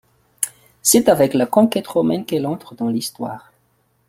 C’est 0.81 1.09
avec 1.09 1.35
la 1.35 1.45
conquête 1.45 1.85
romaine 1.85 2.25
qu’elle 2.25 2.47
entre 2.47 2.73
dans 2.73 2.87
l’histoire. 2.87 3.51